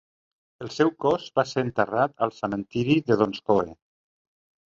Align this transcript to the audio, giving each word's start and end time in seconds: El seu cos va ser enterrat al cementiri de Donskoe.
El 0.65 0.69
seu 0.75 0.87
cos 1.03 1.25
va 1.39 1.43
ser 1.49 1.65
enterrat 1.67 2.17
al 2.27 2.33
cementiri 2.37 2.97
de 3.11 3.17
Donskoe. 3.23 3.77